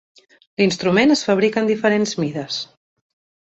L'instrument 0.61 1.13
es 1.17 1.21
fabrica 1.29 1.65
en 1.65 1.71
diferents 1.75 2.17
mides. 2.25 2.61